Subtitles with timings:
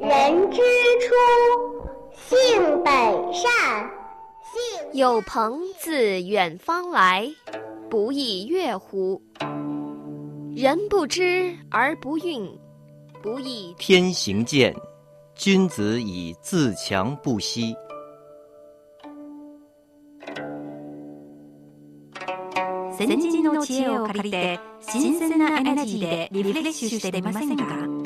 [0.00, 0.60] 人之
[1.00, 1.14] 初，
[2.14, 2.92] 性本
[3.32, 3.50] 善，
[4.42, 7.28] 性有朋自远方来，
[7.88, 9.20] 不亦乐乎？
[10.54, 12.50] 人不知而不愠，
[13.22, 14.74] 不亦天行健，
[15.34, 17.74] 君子以自强不息。
[22.98, 27.99] 先人の知恵を借りて新鮮なエナジーでリフレッシュしてみませんか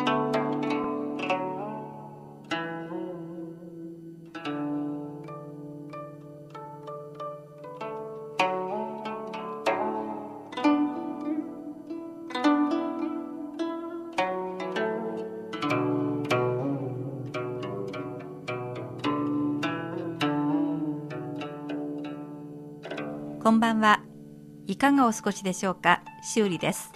[24.76, 26.01] いかがお過ごしでしょうか？
[26.21, 26.91] 修理です。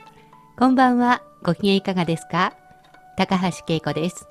[0.57, 1.23] こんばんは。
[1.43, 2.53] ご機嫌いかがですか？
[3.15, 4.27] 高橋恵子です。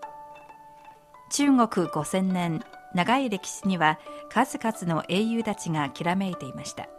[1.30, 2.62] 中国5000年、
[2.94, 6.90] 長い歴史には数々の英雄たちがきらめいていました。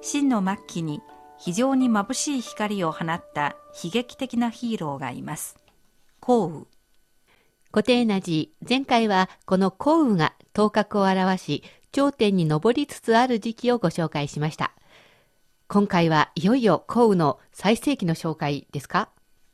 [0.00, 1.02] 秦の末期に
[1.36, 5.58] 非常に眩しい光を放った悲劇的なヒーローがいます。
[6.20, 6.66] 項羽。
[7.70, 14.72] 固定な字、前回はこの降雨が頭角を表し、頂点に上りつつある時期をご紹介しました。
[15.66, 19.08] 今回はいよいよ降雨の最盛期の紹介ですか？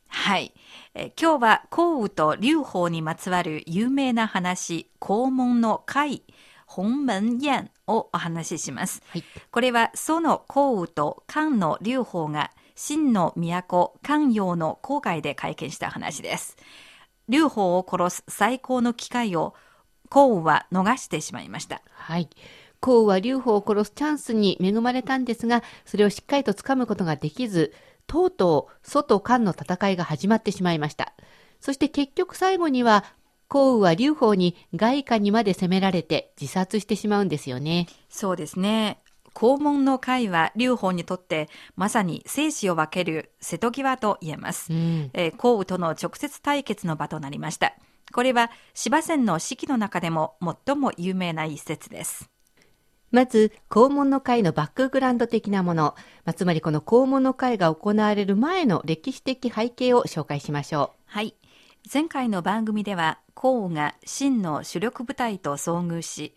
[0.07, 0.53] はい。
[0.93, 6.23] え今日は項羽と劉邦にまつわる有名な話、黄門の会、
[6.65, 9.01] 本門宴をお話しします。
[9.07, 9.23] はい。
[9.51, 16.57] これは蘇の項羽と漢の劉邦が秦の都漢陽の郊外で会見した話です。
[17.29, 19.55] 劉邦を殺す最高の機会を
[20.09, 21.81] 項羽は逃してしまいました。
[21.89, 22.29] はい。
[22.81, 27.73] 降雨は劉邦を殺すチャンスに恵まれたんですが、それをしっかりと掴むことができず、
[28.07, 31.13] とうとう蘇と漢の戦いが始まってしまいました。
[31.59, 33.05] そして結局最後には、
[33.47, 37.87] 降雨は劉邦に外貨にまで攻められて自殺してしまうんですよね。
[38.09, 38.99] そうですね。
[39.33, 44.73] 黄門の会は劉邦にとってまさに生死を分ける瀬戸際と言えます。
[44.73, 45.09] うん。
[45.13, 47.73] えー項羽との直接対決の場となりました。
[48.13, 52.29] これは芝線の式の中でも最も有名な一節です。
[53.11, 61.35] まず、黄門の会のバックグラウンド的なもの、まあ、つまりこの黄門の会が行われる前の歴史的背景を紹介しましょはい。
[61.91, 66.35] 前回の番組では、項羽が秦の主力部隊と遭遇し、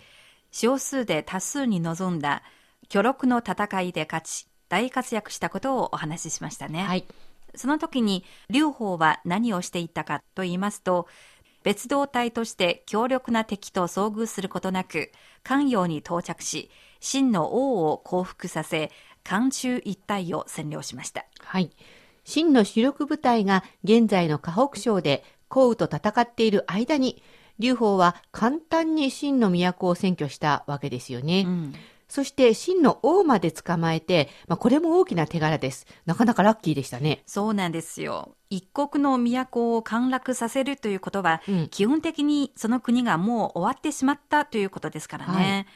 [0.50, 2.42] 少数で多数に臨んだ
[2.88, 6.70] 巨力の戦いで勝ち、大活躍したことをお話ししましたう。
[6.70, 6.82] ね。
[6.82, 7.04] はい。
[7.56, 11.06] その時に劉邦は何をしていったかと言いますと、
[11.64, 15.10] 別動隊として強力な敵と遭遇することなく、
[15.42, 16.70] 関陽に到着し、
[17.00, 18.92] 秦の王を降伏させ、
[19.24, 21.24] 漢中一帯を占領しました。
[21.40, 21.70] はい。
[22.24, 27.22] 秦の主力部隊が現在の河北省で項羽と戦っている間に、
[27.58, 31.44] 劉邦は簡単に秦の都を占拠したわけですよね。
[31.46, 31.74] うん
[32.08, 35.86] そして秦の王まで捕まえて、まあ、これも大きな手柄です。
[36.06, 37.22] なかなかラッキーでしたね。
[37.26, 38.36] そうなんですよ。
[38.50, 45.66] 一国の都を陥落させるということは、うん基本的にその国がもう終わってしまったということですからね。
[45.66, 45.72] は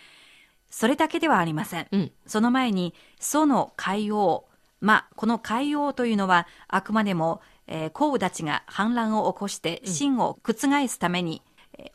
[0.71, 1.89] それだけではありません。
[1.91, 2.12] うん。
[2.27, 4.45] その前に、蘇の海王。
[4.81, 11.47] まあ、この海王というのは、あくまでも、えー、項羽たちが反乱を起こして、秦を覆すために、えー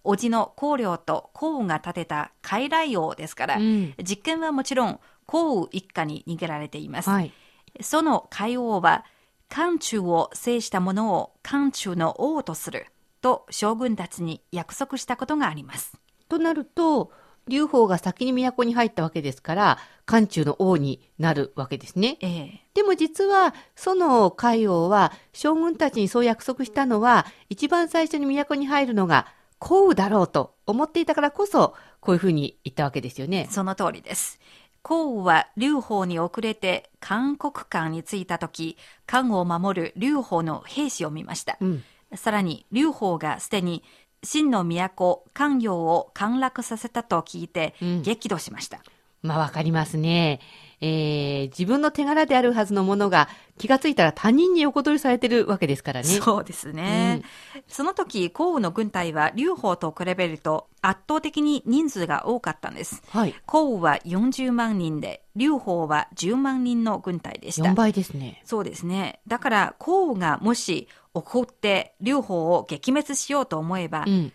[0.04, 7.10] 叔父の孔領と項羽が建てた傀儡王ですから、うん実権はもちろん、項羽一家に逃げられています。
[7.10, 7.32] はい。
[7.82, 9.06] その海王は、
[9.50, 12.88] 漢中を制した者を漢中の王とする
[13.22, 15.94] と将軍たちに約束したことがあります。
[16.28, 17.12] となると、
[17.48, 22.18] 劉邦が先に都に入ったわけですから、漢中の王になるわけですね。
[22.22, 29.28] ええでも実は、その海王は、将軍たちにそう約束したのは、一番最初に都に入るのが、
[29.64, 33.48] 項羽だろうと思っていたからこそ、こういうふうに言ったわけですよね。
[33.50, 34.42] その通りです。
[34.82, 41.58] 項羽は劉邦に遅れて韓国間に着いた時、漢を守る劉邦の兵士を見ました。
[41.62, 41.84] うん。
[42.14, 43.84] さらに劉邦がすでに
[44.22, 48.82] 秦の都、漢陽を陥落させたと聞いてうん激怒しました。
[49.24, 50.40] まあわかりますね。
[50.86, 56.08] えー、自分の手柄であるはずのものが気がついたら他人に横取りされてるわけですからね。
[56.08, 57.24] そうですね。
[57.70, 63.02] その時、項羽の軍隊は劉邦と比べると圧倒的に人数が多かったんです。
[63.08, 63.34] はい。
[63.46, 67.76] 項羽は40万人で、劉邦は10万人の軍隊でした4。
[67.76, 68.42] 倍ですね。
[68.44, 69.22] そうですね。
[69.26, 74.34] だから、項羽がもし怒って劉邦を撃滅しようと思えば、うん。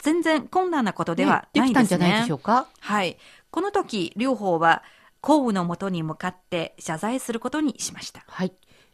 [0.00, 1.86] 全然困難なことでねはでないんですね。
[1.86, 2.68] きたんじゃないでしょうか？
[2.78, 3.18] はい。
[3.50, 4.82] この時、劉邦は
[5.20, 8.24] 項羽のもとに向かって謝罪することにしました。
[8.26, 8.52] はい。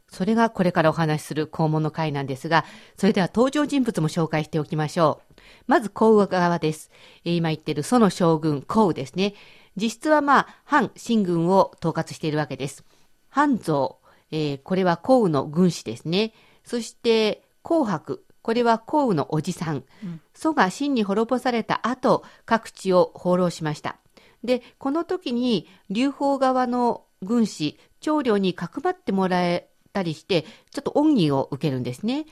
[0.08, 2.64] それがこれからお話しする肛門の会なんですが、
[2.96, 5.34] それでは登場人物も紹介しておきましょう。
[5.66, 6.90] まず、項羽側です。
[7.24, 9.34] えー今言っているその将軍、項羽ですね。
[9.76, 12.84] 実質はまあ、反秦軍を統括しているわけです。
[13.28, 13.96] 半蔵、
[14.30, 16.32] えーこれは項羽の軍師ですね。
[16.64, 19.84] そして、紅白、これは項羽のおじさん。
[20.34, 23.96] 祖が秦に滅ぼされた後、各地を放浪しました。
[24.44, 32.26] で、この時に、劉邦側の軍師、長領にかくまってもらえたりして、ちょっと恩義を受けるんですね。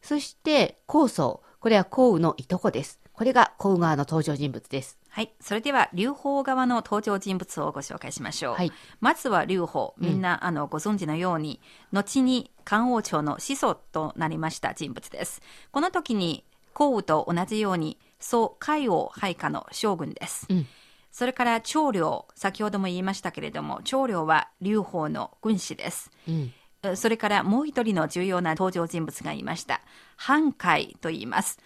[0.00, 3.00] そして、高宗、これは項羽のいとこです。
[3.12, 4.98] これが項羽側の登場人物です。
[5.08, 5.32] はい。
[5.40, 8.54] それでは、劉邦側の登場人物をご紹介しましょう。
[8.54, 9.88] はいまずは劉邦。
[9.98, 11.60] みんな、あの、ご存知のように、
[11.90, 15.42] 後に漢王朝の始祖となりました人物です。
[15.72, 20.46] この時に、項羽と同じように、宋海王配下の将軍です。
[20.48, 20.66] うん
[21.16, 26.10] それから長領、先ほども言いましたけれども、長領は劉邦の軍師です。
[26.28, 26.52] うん。
[26.82, 29.80] えそれからもう一人の重要な登場人物がいました。
[30.18, 31.58] 半海と言います。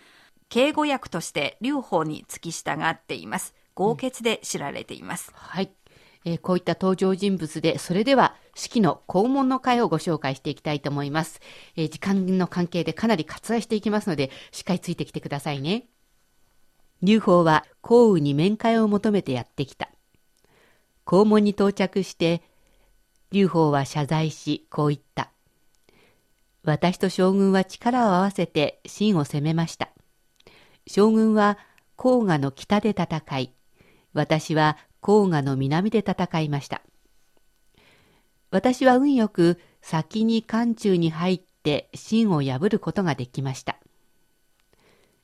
[0.50, 3.52] 警護役として劉邦に付き従っています。
[3.74, 5.32] 豪傑で知られています。
[5.34, 5.72] はい。
[6.24, 11.40] えーこういった登場人物で、それでは、式の肛門の会をご紹介していきたいと思います。
[11.74, 15.88] えー時間の関係でかなり割愛していきますので、しっかりついてきてくださいね。
[17.02, 19.88] 劉邦は項羽に面会を求めてやってきた。
[21.06, 22.42] 肛門に到着して、
[23.32, 25.30] 劉邦は謝罪し、こう言った。
[26.62, 29.88] 私と将軍は力を合わせて秦を攻めました。
[30.86, 31.58] 将軍は
[31.96, 33.54] 黄河の北で戦い、
[34.12, 36.82] 私は黄河の南で戦いました。
[38.50, 43.79] 私は運よく先に漢中に入って秦を破ることができました。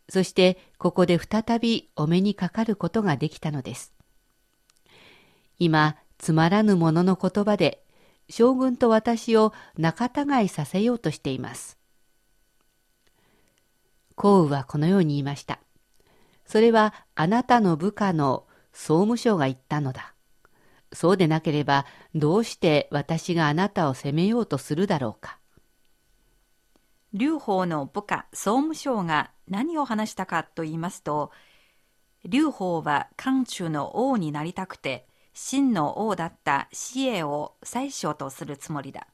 [0.08, 3.92] そしてここで再びお目にかかることができたのです。
[5.58, 7.82] 今、つまらぬ者の言葉で
[8.28, 11.78] 将軍と私を仲違いさせようとしています。
[14.14, 15.60] 項羽はこのように言いました。
[16.46, 20.14] それはあなたの部下の総務省が言ったのだ。
[20.92, 25.38] そうでなければどうして私があなたを責めようとするだろうか。
[27.12, 31.30] 劉邦の部下、総務省が何を話したかと言いますと、
[32.24, 39.06] 劉邦は漢中の王になりたくて、秦の王だった紫英を宰相とするつもりだ。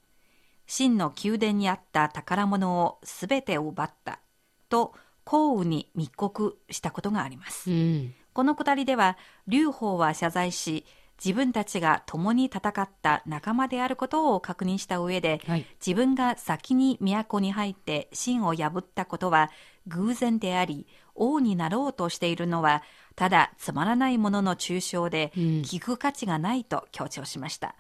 [0.67, 4.21] 秦の宮殿にあった宝物をすべて奪った。
[4.69, 4.95] と、
[5.25, 7.71] 項羽に密告したことがあります。
[7.71, 8.15] うん。
[8.33, 10.87] このくだりでは、劉邦は謝罪し、
[11.25, 19.51] 自分たちが共に戦った仲間であることを確認した上で、はい自分が先に都に入って秦を破ったことは
[19.87, 22.83] 偶然であり、王になろうとしているのは、
[23.15, 27.77] ただつまらないものの抽象で、うん聞く価値がないと強調しました。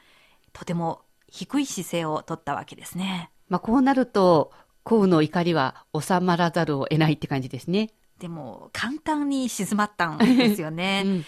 [0.52, 3.30] とても低い姿勢を取ったわけですね。
[3.48, 4.52] まあこうなると、
[4.84, 7.90] 項羽の怒りは収まらざるを得ないって感じですね。
[8.18, 11.02] でも、簡単に静まったんですよね。
[11.06, 11.24] うん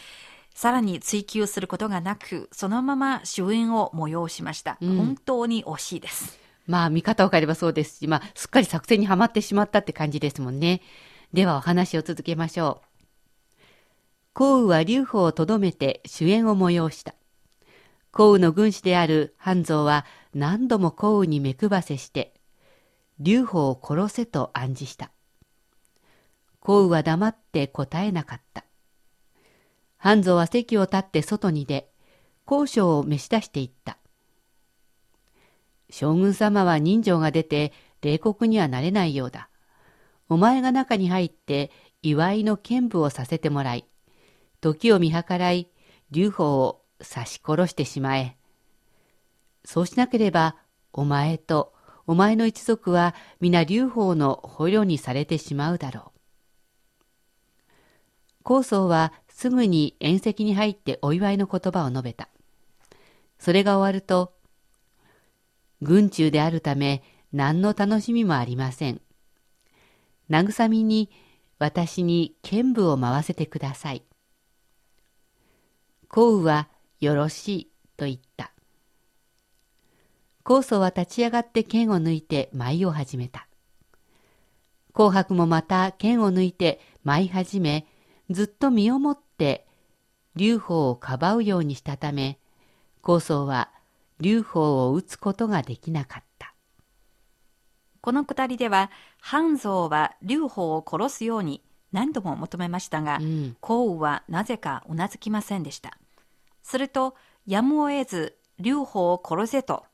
[0.55, 4.79] さらに追求することがなく、そのまま終焉を催しました。
[4.81, 6.39] うん本当に惜しいです。
[6.67, 10.81] まあ見方を変えればそうですし、まあすっかり作戦にはまってしまったって感じですもんね。
[11.33, 12.95] ではお話を続けましょう。
[14.33, 17.15] 項羽は劉邦をとどめて主演を催した。
[18.13, 22.33] 項羽の軍師である半蔵は何度も項羽に目配せして、
[23.19, 25.11] 劉邦を殺せと暗示した。
[26.61, 28.64] 項羽は黙って答えなかった。
[30.05, 31.89] 半蔵は席を立って外に出、
[32.47, 33.97] 交渉を召し出していった。
[35.89, 39.49] 将軍様は人情が出て冷酷にはなれないようだ。
[40.29, 41.71] お前が中に入って
[42.03, 43.87] 祝いの剣舞をさせてもらい、
[44.61, 45.71] 時を見計らい、
[46.11, 48.37] 劉邦を刺し殺してしまえ。
[49.65, 50.57] そうしなければ、
[50.93, 51.73] お前と
[52.07, 56.15] お前の一族は皆劉邦の捕虜にされてしまうだろう。
[58.43, 62.29] 高宗はすぐに宴席に入ってお祝いの言葉を述べた。
[63.39, 64.33] それが終わると、
[65.83, 69.01] 軍中であるため何の楽しみもありません。
[70.31, 71.11] 慰みに
[71.59, 74.05] 私に剣舞を回せてください。
[76.09, 76.69] 項羽は
[77.01, 78.53] よろしいと言った。
[80.45, 83.49] 高祖は立ち上がって剣を抜いて舞を始めた。
[84.93, 87.87] 紅白もまた剣を抜いて舞い始め、
[88.31, 89.67] ずっと身をもって
[90.37, 92.39] 劉邦をかばうようにしたため、
[93.03, 93.71] 高祖は
[94.21, 96.55] 劉邦を撃つことができなかった。
[98.01, 101.63] このくだりでは、半蔵は劉邦を殺すように
[101.93, 103.57] 何度も求めましたが、うん。
[103.61, 105.97] 項羽はなぜかうなずきませんでした。
[106.63, 107.15] すると、
[107.47, 109.85] やむを得ず、劉邦を殺せと、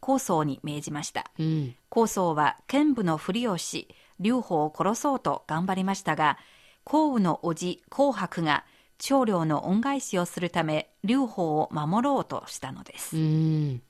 [0.00, 1.30] 高宗に命じました。
[1.38, 1.74] うん。
[1.90, 3.88] 高宗は剣舞のふりをし、
[4.20, 6.38] 劉邦を殺そうと頑張りましたが、
[6.84, 8.64] 項羽の叔父、紅白が
[8.98, 13.16] 長領の恩返しをするため、劉邦を守ろうとしたのです。
[13.16, 13.82] うん。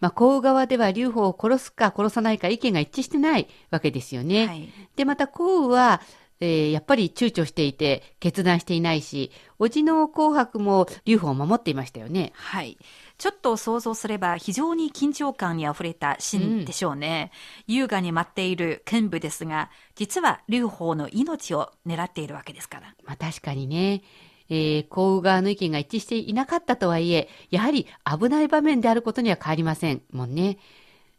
[0.00, 4.46] まあ、皇側では劉邦を殺すか殺さないか意見が一致してないわけですよね。
[4.46, 6.00] はいで、また項羽は、
[6.40, 12.32] えーやっぱり躊躇していて決断していないし、叔父の紅白も劉邦を守っていましたよね。
[12.34, 12.78] はい。
[13.18, 17.30] ちょっと想像すれば非常に緊張感にあふれたシーンでしょうね。
[17.66, 22.94] 優雅に待っている剣舞ですが、実は劉邦の命を狙っているわけですから。
[23.04, 24.02] まあ、確かにね、
[24.48, 30.56] えー、項羽側の意見が一致していなかったとはいえ、やはり危ない場面であることには変わりませんもんね。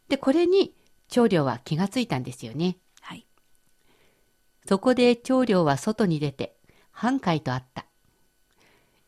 [0.08, 0.74] で、これに
[1.08, 2.78] 長領は気がついたんですよね。
[4.68, 6.56] そこで長領は外に出て、
[6.90, 7.86] 半海と会った。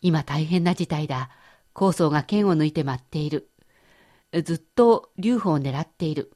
[0.00, 1.30] 今大変な事態だ。
[1.72, 3.50] 高宗が剣を抜いて待っている。
[4.44, 6.32] ずっと劉邦を狙っている。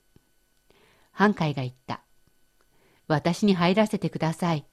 [1.12, 2.02] 半海が言った。
[3.08, 4.66] 私に入らせてください。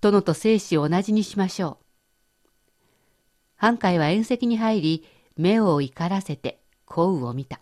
[0.00, 2.48] 殿と生死を同じにしましょう。
[3.56, 7.60] 半海は宴席に入り、目を怒らせて項羽を見た。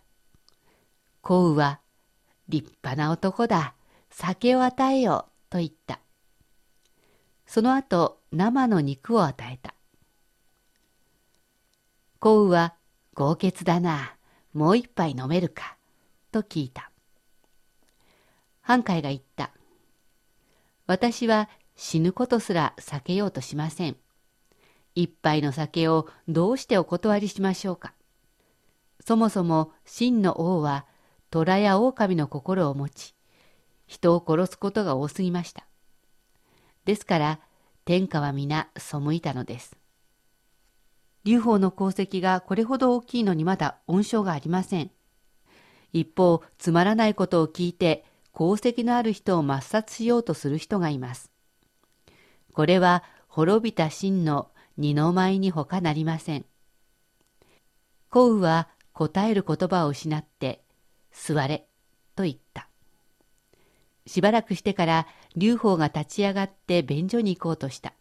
[1.21, 1.79] 項羽は、
[2.47, 3.75] 立派な男だ。
[4.09, 5.31] 酒を与えよう。
[5.49, 5.99] と言った。
[7.55, 9.73] その後、生の肉を与えた。
[12.19, 12.73] 項羽は、
[13.13, 14.17] 豪傑だな。
[14.51, 15.77] もう一杯飲めるか。
[16.33, 16.91] と聞いた。
[18.59, 19.51] 半海が言った。
[20.85, 21.47] 私は
[21.77, 23.95] 死ぬことすら避けようとしません。
[24.93, 27.93] 一杯の酒をどうしてお断りしましょうか。
[28.99, 30.85] そもそも真の王は
[31.29, 33.15] 虎や狼の心を持ち、
[33.87, 35.65] 人を殺すことが多すぎました。
[36.83, 37.39] ですから
[37.85, 39.77] 天下は皆背いたのです。
[41.23, 44.89] 劉邦の功績がこれほど大きいのにまだ恩賞がありません。
[45.93, 51.29] 一方、つまらないことを聞いて功績のある人を抹殺しようとする人がいます。
[52.53, 56.45] これは滅びた真の二の舞に他なりません。
[58.09, 60.63] 項羽は答える言葉を失って、
[61.11, 61.67] 座れ、
[62.15, 62.67] と言った。
[64.05, 67.93] しばらくしてから劉邦が立ち上がって便所に行こうとした。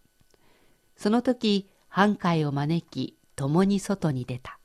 [0.97, 4.59] その時、半海を招き、共に外に出た。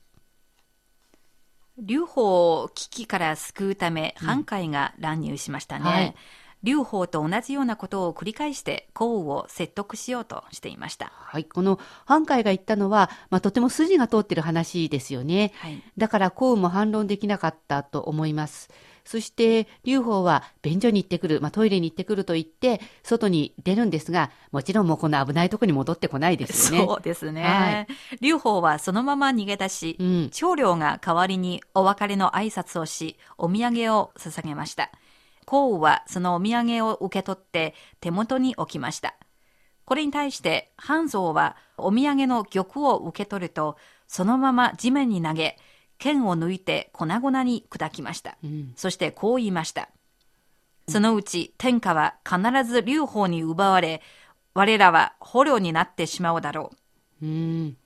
[1.78, 5.84] 劉邦を危機から救うため、半海が乱入しましたね。
[5.84, 6.14] はい
[6.62, 11.10] 劉邦と同じようなことを繰り返して項羽を説得しようとしていました。
[11.14, 15.52] はい、この半海が言ったのは、まあ、とても筋が通ってる話ですよね。
[15.56, 15.82] はい。
[15.96, 18.68] だから項羽も反論できなかったと思います。
[19.10, 26.86] そして、劉邦は便所に行ってくる、まあ、トイレに行ってくると言って、外に出るんですが、もちろんもうこの危ないところに戻ってこないですよね。
[26.86, 27.42] そうですね。
[27.42, 27.86] はい
[28.20, 34.92] 劉邦はそのまま逃げ出し、うん長領が代わりにお別れの挨拶をし、お土産を捧げました。
[35.44, 39.16] 項羽はそのお土産を受け取って手元に置きました。
[39.84, 43.76] これに対して、半蔵はお土産の玉を受け取ると、
[44.06, 45.58] そのまま地面に投げ、
[46.00, 48.36] 剣を抜いて粉々に砕きました。
[48.42, 49.90] うんそしてこう言いました。
[50.88, 54.02] そのうち天下は必ず劉邦に奪われ、
[54.54, 56.72] 我らは捕虜になってしまうだろ
[57.22, 57.26] う。
[57.26, 57.76] うん。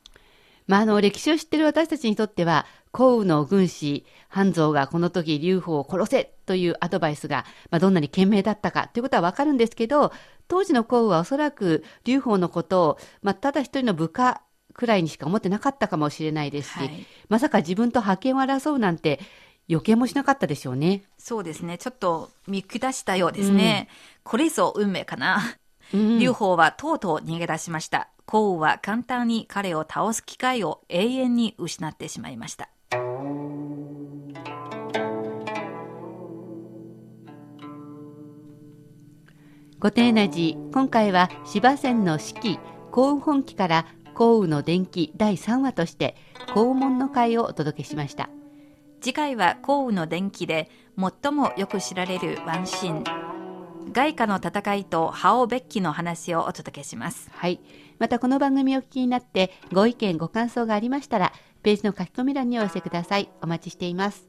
[0.66, 10.12] まあ、あの、歴史を知ってる私たちにとっては、項羽の軍師、半蔵がこの時劉邦を殺せというアドバイスが、まあ、どんなに賢明だったかということはわかるんですけど、
[10.48, 14.40] 当時の項羽はおそらく劉邦のことを、まあ、ただ一人の部下
[14.74, 19.18] くらいにしか思ってなかったかもしれないですし、はいまさか自分と覇権を争うなんて
[19.66, 21.04] 予見もしなかったでしょうね。
[21.16, 21.78] そうですね。
[21.78, 23.88] ちょっと見下したようですね。
[24.22, 25.38] これぞ運命かな。
[25.38, 28.08] うん劉邦はとうとう逃げ出しました。
[28.26, 32.68] 項羽は簡単に彼を倒す機会を永遠に失ってしまいました。
[39.78, 42.58] ご丁寧寺、今回は芝線の四季、
[42.90, 46.16] 幸運本記から幸運の伝記第3話として、
[46.54, 48.30] 肛門の会をお届けしました。
[49.00, 53.04] 次回は項羽の伝記で最もよく知られるワンシーン。
[53.92, 57.30] 外貨の戦いとハオベッキの話をお届けします。
[57.34, 57.60] はい。
[57.98, 63.28] またこの番組をお聞きになってご意見ご感想がありましたらページの書き込み欄にお寄せください。
[63.42, 64.26] お待ちしています。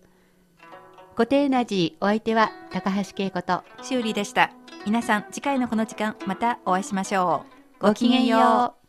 [1.15, 4.51] 固定エナジーお相手は高橋恵子と修理でした。
[4.85, 7.45] 皆さん、次回のこの時間、またお会いしましょ
[7.79, 7.87] う。
[7.87, 8.84] ごきげんよう。